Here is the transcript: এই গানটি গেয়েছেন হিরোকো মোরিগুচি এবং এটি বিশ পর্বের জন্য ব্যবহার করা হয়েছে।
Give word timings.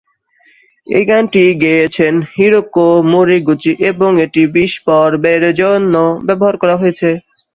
এই 0.87 1.03
গানটি 1.09 1.43
গেয়েছেন 1.63 2.13
হিরোকো 2.33 2.87
মোরিগুচি 3.11 3.71
এবং 3.89 4.11
এটি 4.25 4.41
বিশ 4.55 4.73
পর্বের 4.87 5.43
জন্য 5.61 5.93
ব্যবহার 6.27 6.55
করা 6.61 6.75
হয়েছে। 6.81 7.09